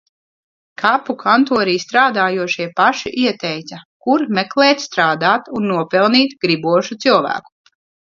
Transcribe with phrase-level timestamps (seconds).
[0.83, 7.59] Kapu kantorī strādājošie paši ieteica, kur meklēt strādāt un nopelnīt gribošu cilvēku.